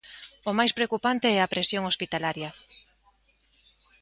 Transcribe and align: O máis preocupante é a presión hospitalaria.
O 0.49 0.51
máis 0.59 0.71
preocupante 0.77 1.27
é 1.37 1.39
a 1.41 1.51
presión 1.53 1.83
hospitalaria. 1.89 2.49